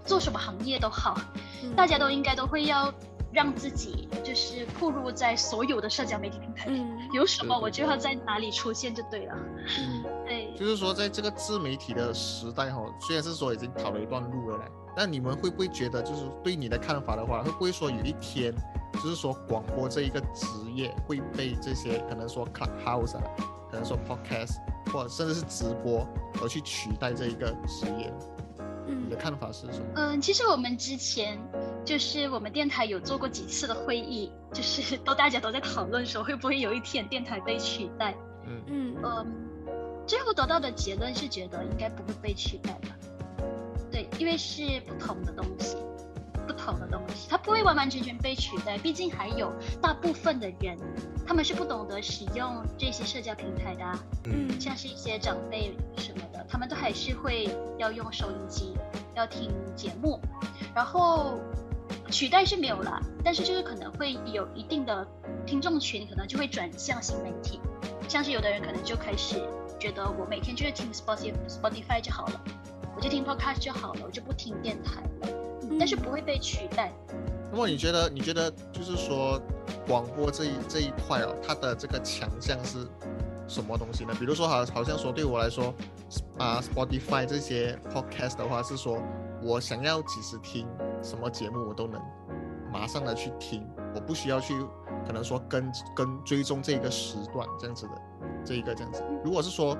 [0.06, 1.20] 做什么行业都好，
[1.64, 2.94] 嗯大家都应该都会要
[3.32, 6.66] 让自己就是暴露在所有的社交媒体平台。
[6.70, 9.36] 嗯有什么我就要在哪里出现就对了。
[9.80, 14.64] 嗯对，就是说在这个自媒体的时代哈，虽然是说已经跑了一段路了嘞，
[14.96, 18.54] 但你们会不会觉得，就是对你的看法的话，会不会说有一天，
[18.94, 23.24] 就是说广播这一个职业会被这些可能说 clubhouse 啊，
[23.72, 24.58] 可能说 podcast
[24.94, 26.08] 或者甚至是直播
[26.42, 28.14] 而去取代这一个职业？
[28.86, 29.86] 你的看法是什么？
[29.96, 31.40] 嗯，其实我们之前
[31.86, 38.16] 就是我们电台有做过几次的会议，就是 都大家都在讨论说会不会有一天电台被取代。
[38.46, 39.28] 嗯嗯嗯，
[40.08, 42.90] 最后得到的结论是觉得应该不会被取代的。
[43.92, 45.78] 对，因为是不同的东西，
[46.48, 48.78] 不同的东西，它不会完完全全被取代。
[48.78, 50.78] 毕竟还有大部分的人，
[51.26, 58.76] 他们是不懂得使用这些社交平台的、啊，嗯像是一些长辈什么的，他们都还是会要用收音机，
[59.16, 60.20] 要听节目，
[60.76, 61.40] 然后
[62.10, 65.08] 取代是没有啦，但是就是可能会有一定的
[65.46, 67.60] 听众群，可能就会转向新媒体，
[68.08, 69.42] 像是有的人可能就开始
[69.80, 72.42] 觉得我每天就是听 Spotify Spotify 就好了，
[72.96, 75.30] 我就听 Podcast 就好了，我就不听电台了，
[75.70, 76.92] 嗯但是不会被取代。
[77.52, 79.42] 那么你觉得，你觉得就是说
[79.88, 82.88] 广播这一这一块哦，它的这个强项是
[83.48, 84.14] 什么东西呢？
[84.20, 85.74] 比如说好，好像说对我来说，
[86.38, 89.02] 啊，Spotify 这些 podcast 的话，是说
[89.42, 90.68] 我想要几时听
[91.02, 92.02] 什么节目，我都能
[92.72, 94.54] 马上的去听，我不需要去
[95.06, 98.02] 可能说跟跟追踪这个时段这样子的，
[98.46, 99.04] 这一个这样子。
[99.24, 99.78] 如果是说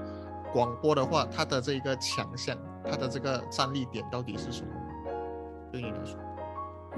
[0.52, 4.70] 广播的话，它的这一个强项，它的这个战力点到底是什么？
[5.72, 6.20] 对你来说？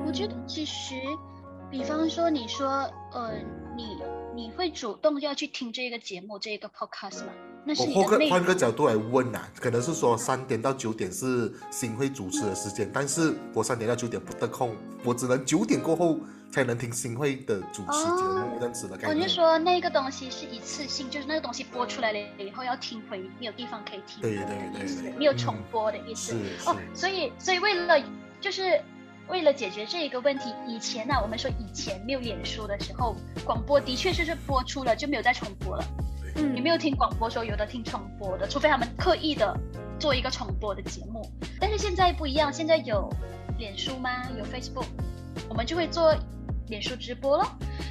[0.05, 0.95] 我觉得其实，
[1.69, 2.67] 比方说你说，
[3.11, 3.33] 呃，
[3.75, 4.01] 你
[4.33, 7.33] 你会主动要去听这个节目，这个 podcast 吗？
[7.65, 8.29] 那是我换个。
[8.29, 16.19] 换个角度来问呐、可能是说三点到九点是新会主持的时间，但是我三点到九点不得空，我只能九点过后
[16.51, 19.17] 才能听新会的主持节目、哦这样子的概念。
[19.17, 26.35] 我就说那个东西是一次性，就是那个东西播出来了以后要听回，没有地方可以听，对对对对没有重嗯播的意思。
[26.65, 27.95] 哦，所以所以为了
[28.39, 28.79] 就是
[29.27, 35.83] 为了解决这一个问题，以前呢、我们说以前没有脸书的时候，广播的确是是播出了就没有再重播了。
[36.35, 39.57] 嗯你没有听广播说有的听重播的，除非他们刻意的
[39.99, 41.21] 做一个重播的节目。
[41.59, 43.09] 但是现在不一样，现在有
[43.57, 44.09] 脸书吗？
[44.37, 44.85] 有 Facebook，
[45.49, 46.15] 我们就会做
[46.67, 47.45] 脸书直播咯。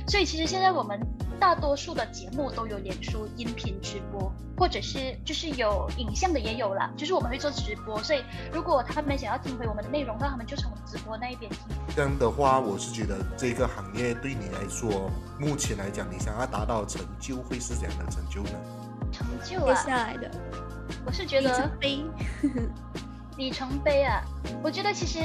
[0.06, 0.98] 所以其实现在我们
[1.40, 8.00] 大多数的节目都有脸书音频直播，或者是就是有影像的也有啦，就是我们会做直播。
[8.02, 8.22] 所以
[8.52, 11.60] 如果他们想要听回我们的内容，那他们就从直播那一边听。
[11.96, 18.58] 这样的话，我是觉得这个行业对你来说，目前来讲，你想要达到成就会是怎样的成就呢？
[19.10, 20.30] 成就接啊，下来的
[21.06, 22.04] 我是觉里程得碑，
[23.38, 24.22] 里程碑啊，
[24.62, 25.20] 我觉得其实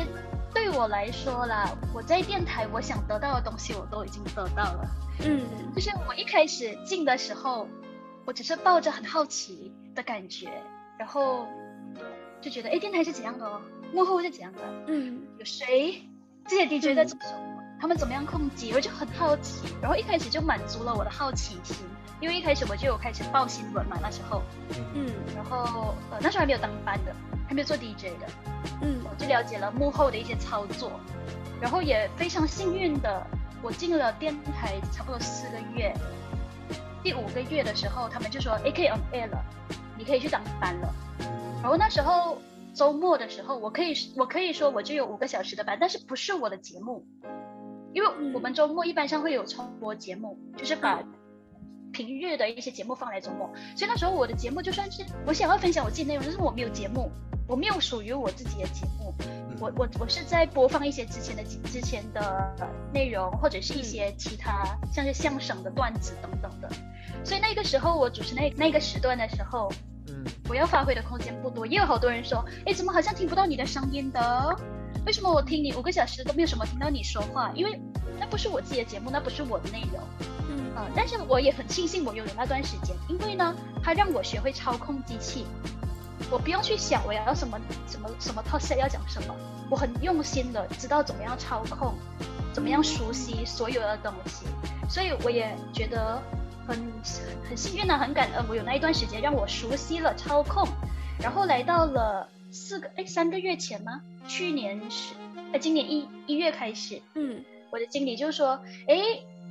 [0.55, 4.87] 对我来说啦，我在电台我想得到的东西我都已经得到了。
[5.19, 5.41] 嗯。
[5.75, 7.67] 就是我一开始进的时候，
[8.23, 10.49] 我只是抱着很好奇的感觉，
[10.97, 11.45] 然后
[12.41, 13.61] 就觉得哎，电台是怎样的哦，
[13.93, 15.21] 幕后是怎样的，嗯。
[15.37, 16.01] 有谁？
[16.47, 21.75] 这些 DJ 在做什么，他们怎么样控制，我就很好奇，然后一开始就满足了我的好奇心，
[22.21, 24.41] 因为一开始我就有开始报新闻嘛，那时候，
[24.93, 25.11] 嗯。
[25.35, 27.13] 然后呃那时候还没有当班的，
[27.47, 28.27] 还没有做 DJ 的。
[28.81, 29.01] 嗯。
[29.09, 30.91] 我就了解了幕后的一些操作，
[31.61, 33.25] 然后也非常幸运的，
[33.61, 35.93] 我进了电台差不多四个月，
[37.03, 39.43] 第五个月的时候，他们就说，AK on air 了，
[39.97, 40.93] 你可以去当班了。
[41.61, 42.37] 然后那时候
[42.73, 47.05] 周末的时候，我可以我可以说我就有五个小时的班，但是不是我的节目，
[47.93, 51.01] 因为我们周末一般上会有重播节目，就是把
[51.95, 57.09] 平日的一些节目放来周末，所以那时候我的节目就算是我想要分享我自己内容，但是我没有节目，
[57.47, 59.13] 我没有属于我自己的节目，
[59.61, 62.53] 我我我是在播放一些之前的之前的
[62.93, 66.69] 内容，或者是一些其他像是相声的段子等等的，
[67.23, 69.71] 所以那个时候我主持那那个时段的时候，
[70.09, 74.53] 嗯我要发挥的空间不多，也有好多人说，哎，怎么好像听不到你的声音的？
[75.05, 77.51] 为什么我听你五个小时都没有什么听到你说话？
[77.55, 77.79] 因为
[78.19, 80.01] 那不是我自己的节目，那不是我的内容。
[80.57, 80.75] 嗯。
[80.75, 85.45] 啊、但是我也很庆幸我拥有那段时间，因为呢，它让我学会操控机器，
[86.31, 89.35] 我不用去想我要什么什么什么 talk set 要讲什么，
[89.69, 91.93] 我很用心的知道怎么样操控，
[92.53, 94.45] 怎么样熟悉所有的东西，
[94.89, 96.21] 所以我也觉得
[96.67, 96.77] 很
[97.47, 100.67] 很幸运呢、很感恩我有那一段时间让我熟悉了操控，
[101.19, 104.01] 然后来到了四个哎三个月前吗？
[104.27, 105.13] 去年是
[105.53, 107.43] 呃今年一一月开始，嗯。
[107.71, 108.95] 我的经理就说：“哎，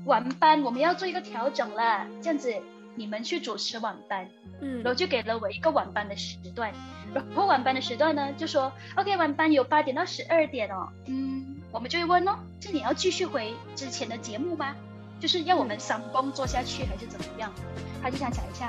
[0.05, 2.52] 晚班我们要做一个调整啦，这样子
[2.94, 4.28] 你们去主持晚班。”
[4.61, 6.72] 嗯然后就给了我一个晚班的时段，
[7.12, 14.74] 然后晚班的时段呢就说：“OK，晚班有八点到十二点哦。”嗯，我们就会问哦，是你要继续回之前的节目吗？
[15.18, 17.52] 就是要我们三工做下去还是怎么样？
[18.00, 18.68] 他就想讲一下，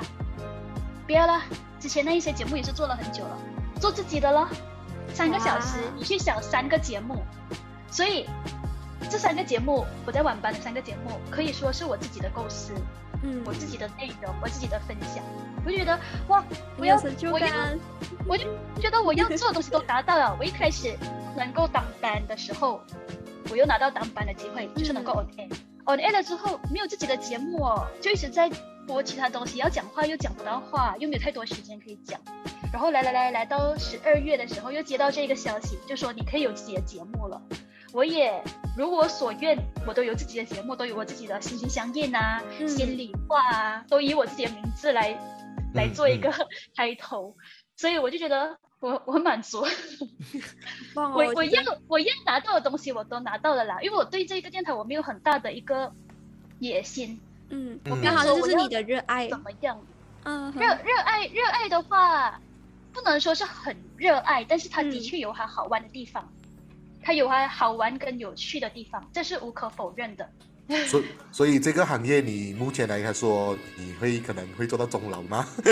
[1.06, 1.40] 不要了，
[1.78, 3.38] 之前那一些节目也是做了很久了，
[3.80, 4.48] 做自己的咯，
[5.14, 7.22] 三个小时，你去想三个节目，
[7.90, 8.26] 所以
[9.10, 12.72] 这三个节目我在晚班的三个节目可以说是我自己的构思，
[13.22, 15.22] 嗯，我自己的内容，我自己的分享，
[15.64, 16.44] 我就觉得哇，
[16.76, 16.96] 我 要
[17.30, 17.46] 我要，
[18.26, 18.44] 我就
[18.80, 20.36] 觉得我要做的东西都达到了。
[20.38, 20.96] 我一开始
[21.36, 22.80] 能够当班的时候，
[23.50, 25.48] 我又拿到当班的机会，就是能够 on air。
[25.86, 28.50] on air 了之后，没有自己的节目哦，就一直在
[28.86, 32.20] 播其他东西，要讲话又讲不到话，又没有太多时间可以讲。
[32.72, 37.40] 然后来来来来到十二月的时候，又接到这个消息，就说你可以有自己的节目了。
[37.92, 38.42] 我也
[38.76, 39.56] 如我所愿，
[39.86, 42.68] 我都有自己的节目，都有我自己的心心相印啊、嗯。
[42.68, 45.12] 心里话啊，都以我自己的名字来
[45.74, 46.30] 来嗯做一个
[46.76, 47.34] 开头，
[47.76, 49.60] 所以我就觉得我 我很满足，
[50.94, 55.90] 哦我我要我要拿到的东西我都拿到了啦，因为我对这个电台我没有很大的一个
[56.58, 57.18] 野心，
[57.48, 59.80] 嗯，我刚好这就是你的热爱，怎么样？
[60.24, 62.38] 嗯，热热爱热爱的话，
[62.92, 65.00] 不能说是很热爱，但是它的嗯。
[65.00, 66.30] 确有它好玩的地方，
[67.06, 70.28] 它有它好玩跟有趣的地方，这是无可否认的。
[70.88, 71.00] 所
[71.30, 75.46] 所以这个行业你目前来说，你会可能会做到中老吗？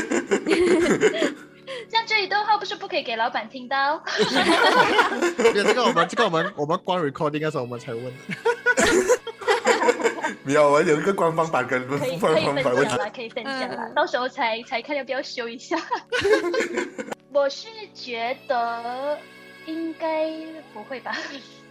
[1.91, 4.01] 像这一段话不是不可以给老板听到？
[5.53, 8.05] 这个我们这个我们我们关 recording 的时候我们才问。
[10.45, 15.77] 没有，我有一个官方版跟可以官可以分方版问享啦，可以分享了，嗯到时候才才看要不要修一下。
[17.33, 19.19] 我是觉得
[19.67, 20.31] 应该
[20.73, 21.17] 不会吧，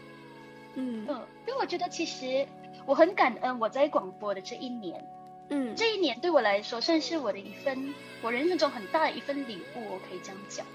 [0.75, 1.05] 嗯。
[1.07, 2.47] 嗯，因为我觉得其实
[2.85, 5.05] 我很感恩我在广播的这一年，
[5.49, 10.65] 嗯，这一年对我来说算是我的一份我人生中很大的一份礼物，我可以这样讲，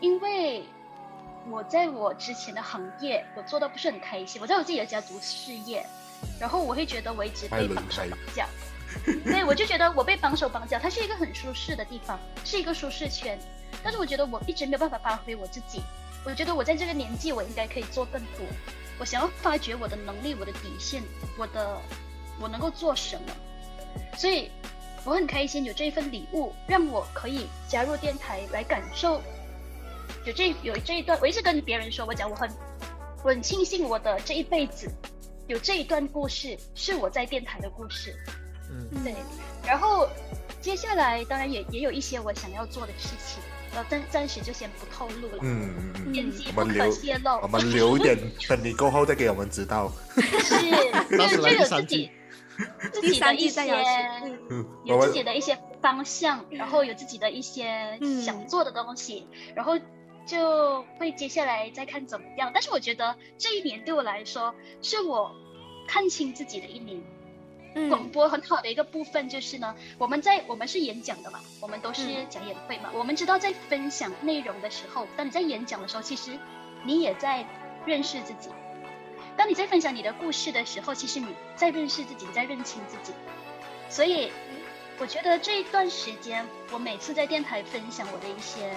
[0.00, 0.64] 因为
[1.50, 5.84] 我在我之前的行业我做的不是很开心，我在我自己的家族事业，
[6.40, 8.46] 然后我会觉得我一直被绑手绑脚，
[9.24, 13.38] 对我就觉得我被绑手绑脚，它是一个很舒适的地方，是一个舒适圈，
[13.82, 15.82] 但是我觉得我一直没有办法发挥我自己，
[16.24, 18.46] 我觉得我在这个年纪我应该可以做更多，
[18.98, 21.02] 我想要发掘我的能力，我的底线，
[21.38, 21.80] 我的
[22.40, 23.22] 我能够做什么。
[24.16, 24.50] 所以
[25.04, 29.22] 我很开心有这一份礼物，让我可以加入电台来感受。
[30.24, 32.50] 有这有这一段，我一直跟别人说，我讲我很
[33.22, 34.90] 我很庆幸我的这一辈子
[35.46, 38.14] 有这一段故事是我在电台的故事。
[38.70, 39.14] 嗯，对，
[39.64, 40.06] 然后
[40.60, 43.42] 接下来当然也也有一些我想要做的事情，
[43.74, 47.30] 呃，暂暂时就先不透露了， 嗯嗯嗯，天机不可我们留泄露。
[47.42, 48.16] 我们留一点，
[48.48, 49.92] 等你过后再给我们知道。
[50.16, 50.56] 是，
[51.16, 52.10] 就就有 第三季
[52.92, 53.66] 自己自己的一些
[54.84, 59.78] 有自己的一些方向，然后有自己的一些嗯想做的东西，然后
[60.26, 62.50] 就会接下来再看怎么样。
[62.52, 65.30] 但是我觉得这一年对我来说，是我
[65.86, 67.00] 看清自己的一年。
[67.74, 76.38] 广嗯播很好的一个部分就是呢，我们在我们是演讲的嘛，我们都是嗯讲演会嘛，我们知道在分享内容的时候，当你在演讲的时候，其实
[76.84, 77.46] 你也在
[77.86, 78.50] 认识自己。
[79.36, 83.12] 当你在分享你的故事的时候，其实你在认识自己，你在认清自己。
[83.88, 84.32] 所以，
[84.98, 88.76] 我觉得这一段时间，我每次在电台分享我的一些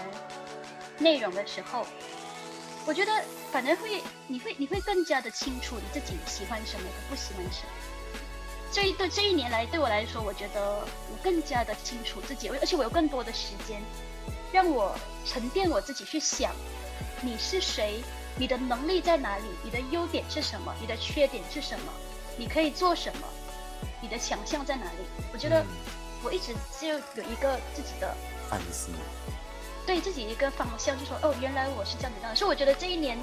[0.99, 1.85] 内容的时候，
[2.85, 3.11] 我觉得
[3.51, 7.71] 反而会，你会你会更加的清楚你自己喜欢什么，不喜欢什么。
[8.71, 13.81] 这一对这一年来，对我来说，我觉得我更加的清楚自己，而且我有更多的时间，
[14.53, 14.95] 让我
[15.25, 16.53] 沉淀我自己去想，
[17.21, 18.01] 你是谁，
[18.37, 21.91] 你的能力在哪里，你的优点是什么，你的缺点是什么，
[22.37, 23.27] 你可以做什么，
[24.01, 24.99] 你的强项在哪里？
[25.33, 25.67] 我觉得嗯
[26.23, 28.15] 我一直就有一个自己的
[28.49, 28.89] 反思。
[29.85, 33.17] 对自己一个方向，就说哦，原来我是这样子这样，所以我觉得这一年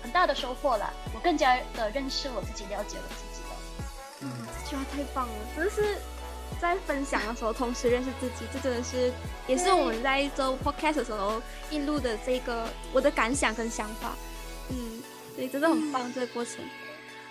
[0.00, 3.33] 很大的收获了，我更加的认识我自己，了解我自己了。
[4.20, 4.30] 嗯，
[4.64, 5.96] 这句话太棒了，真的是
[6.60, 9.12] 在分享的时候同时认识自己，这真的是
[9.46, 14.14] 也是我们在做 podcast 的时候一路的这个我的感想跟想法。
[14.70, 15.02] 嗯，
[15.36, 16.56] 对，真的很棒、这个过程。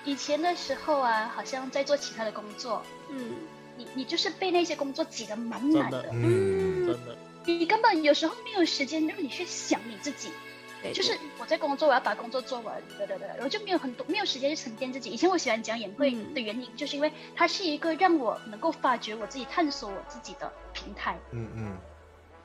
[0.06, 3.36] 以前的时候啊，好像在做其他的工作，嗯。
[3.76, 10.30] 你你就是被那些工作挤得满满的，的嗯，真的，你根本有时候没有时间让你去想你自己。
[10.84, 15.10] 对，就是我在工作，我要把工作做完，对对对，然后就没有很多没有时间去沉淀自己。
[15.10, 21.18] 以前我喜欢讲演会嗯的原因，就是因为它是一个让我能够发掘我自己、探索我自己的平台。
[21.32, 21.78] 嗯嗯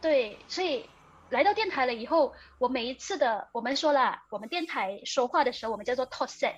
[0.01, 0.89] 对，所以
[1.31, 6.55] 来到电台了以后，我每一次的我们说了，我们电台说话的时候，我们叫做 talk set，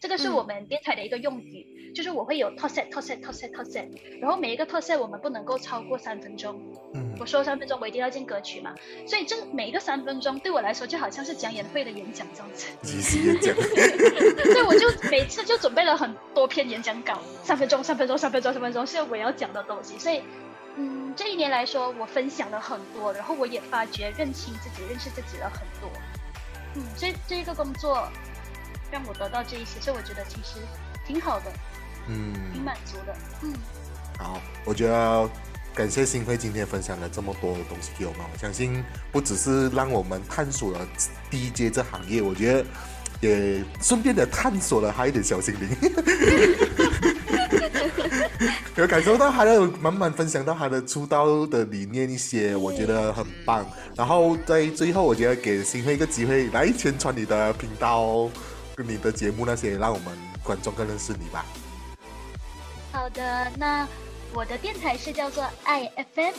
[0.00, 3.88] 这个是嗯我们电台的一个用语，就是我会有 talk set talk set talk set talk set，
[4.20, 6.60] 然后每一个 talk set 我们不能够超过三分钟，
[6.94, 7.16] 嗯。
[7.18, 8.74] 我说三分钟我一定要进歌曲嘛，
[9.06, 13.54] 所以这每一个三分钟对我来说就好像是讲演会的演讲这样子，即时演讲。
[14.52, 20.20] 所以我就每次就准备了很多篇演讲稿，三分钟三分钟三分钟三分钟是我要讲的东西，所以
[20.76, 25.90] 嗯，这一年来说，我分享了很多，然后我也发觉认清自己、认识自己了很多。
[26.74, 28.06] 嗯，这这一个工作
[28.90, 30.60] 让我得到这一些，所以我觉得其实
[31.06, 31.52] 挺好的，
[32.08, 33.16] 嗯，挺满足的。
[33.42, 33.52] 嗯，
[34.18, 35.28] 好，我觉得
[35.74, 38.82] 感谢新辉今天分享了这么多的东西给我们，我相信
[39.12, 40.86] 不只是让我们探索了
[41.30, 42.64] DJ 这行业，我觉得
[43.20, 45.68] 也顺便的探索了他一点小心灵。
[48.76, 53.64] 有感受到他的满满分享到他的出道的理念一些，我觉得很棒。
[53.94, 58.30] 然后在最后，我觉得给新辉一个机会来宣传你的频道跟
[58.82, 61.44] 你的节目那些，让我们观众更认识你吧。
[62.92, 63.86] 好的，那
[64.32, 66.34] 我的电台是叫做 iFM，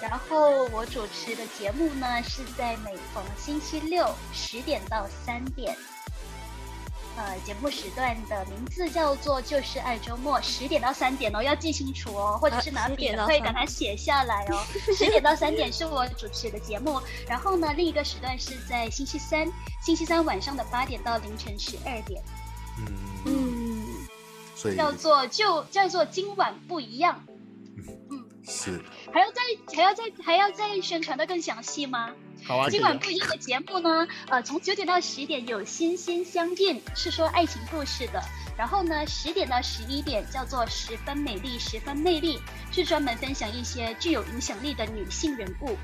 [0.00, 5.76] 然后我主持的节目呢是在每逢星期六十点到三点。
[7.18, 14.62] 呃，节目时段的名字叫做就是爱周末，十点到三点哦，要记清楚哦，或者是拿笔点到3的可以赶快写下来哦。
[14.96, 19.50] 十点到三点是我主持的节目，然后呢，另一个时段是在星期三，
[19.82, 22.22] 星期三晚上的八点到凌晨十二点，
[22.78, 22.86] 嗯，
[23.24, 23.86] 嗯，
[24.54, 27.24] 所以叫做就叫做今晚不一样。
[28.10, 28.80] 嗯，是
[29.12, 29.42] 还要再
[29.74, 32.12] 还要再还要再宣传的更详细吗？
[32.48, 38.22] 好啊，今晚不一样的节目呢，呃，从九点到十点有心心相印，是说爱情故事的。
[38.56, 42.40] 然后呢，十点到十一点叫做十分美丽，十分魅力，
[42.72, 45.76] 是专门分享一些具有影响力的女性人物。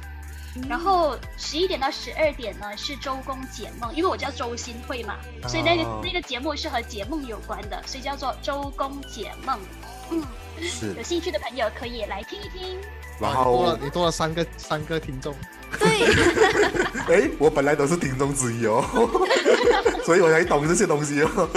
[0.66, 9.60] 然后十一点到十二点呢是周公解梦，因为我叫周新慧嘛，所以那个、哦那个节目是和解梦有关的，所以叫做周公解梦。
[10.10, 10.22] 嗯，
[10.60, 12.78] 是有，兴趣的朋友可以来听一听。
[13.20, 15.32] 然哇你多后了你多了三个三个听众，
[15.78, 16.06] 对，
[17.26, 18.84] 哎，我本来都是听众之一哦，
[20.04, 21.48] 所以我才懂这些东西哦。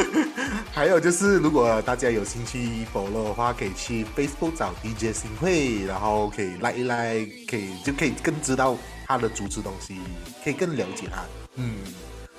[0.71, 8.77] 还有就是，如果大家有兴趣 follow 的话，可以去 Facebook 找 DJ 新会，然后可以 like 一 like，可以就可以更知道
[9.07, 9.99] 他的主持东西，
[10.43, 11.23] 可以更了解他。
[11.55, 11.77] 嗯，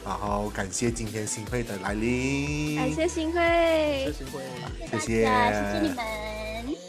[0.05, 4.99] 然后感谢今天新会的来临，感谢新会，谢。
[4.99, 5.27] 谢谢谢
[5.73, 6.05] 谢你们，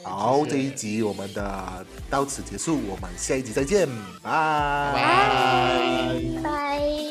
[0.03, 3.87] 好，这一集我们的到此结束，我们下一集再见，
[4.21, 4.93] 拜拜。
[6.35, 7.08] 拜拜。